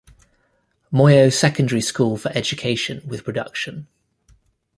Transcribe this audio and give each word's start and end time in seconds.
Moyo 0.91 1.31
Secondary 1.31 1.79
School 1.79 2.17
for 2.17 2.31
Education 2.35 3.03
with 3.05 3.23
Production. 3.23 3.85